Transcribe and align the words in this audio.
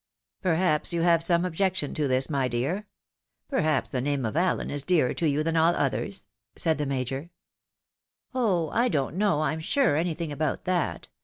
Perhaps 0.41 0.93
you 0.93 1.03
have 1.03 1.21
some 1.21 1.45
objection 1.45 1.93
to 1.93 2.07
this, 2.07 2.27
my 2.27 2.47
dear?. 2.47 2.87
Per 3.51 3.61
haps 3.61 3.91
the 3.91 4.01
name 4.01 4.25
of 4.25 4.33
AUen 4.33 4.71
is 4.71 4.81
dearer 4.81 5.13
to 5.13 5.29
you 5.29 5.43
than 5.43 5.55
all 5.55 5.75
others?" 5.75 6.27
said 6.55 6.79
the 6.79 6.87
Major."' 6.87 7.29
Oh! 8.41 8.71
I 8.71 8.87
don't 8.87 9.15
know, 9.15 9.43
I'm 9.43 9.59
sure, 9.59 9.95
anything 9.97 10.31
about 10.31 10.65
that. 10.65 11.09